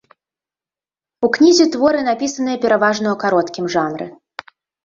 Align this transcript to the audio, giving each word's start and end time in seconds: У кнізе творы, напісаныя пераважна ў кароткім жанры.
У 1.27 1.29
кнізе 1.35 1.67
творы, 1.77 1.99
напісаныя 2.09 2.61
пераважна 2.65 3.07
ў 3.11 3.17
кароткім 3.25 3.65
жанры. 3.75 4.05